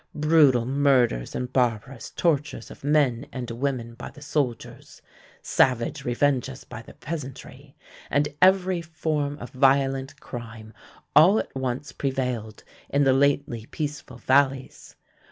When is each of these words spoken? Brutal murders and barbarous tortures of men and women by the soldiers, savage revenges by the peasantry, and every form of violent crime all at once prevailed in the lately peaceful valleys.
Brutal 0.15 0.65
murders 0.65 1.35
and 1.35 1.53
barbarous 1.53 2.09
tortures 2.09 2.71
of 2.71 2.83
men 2.83 3.27
and 3.31 3.51
women 3.51 3.93
by 3.93 4.09
the 4.09 4.19
soldiers, 4.23 4.99
savage 5.43 6.03
revenges 6.03 6.63
by 6.63 6.81
the 6.81 6.95
peasantry, 6.95 7.75
and 8.09 8.27
every 8.41 8.81
form 8.81 9.37
of 9.37 9.51
violent 9.51 10.19
crime 10.19 10.73
all 11.15 11.37
at 11.37 11.55
once 11.55 11.91
prevailed 11.91 12.63
in 12.89 13.03
the 13.03 13.13
lately 13.13 13.67
peaceful 13.67 14.17
valleys. 14.17 14.95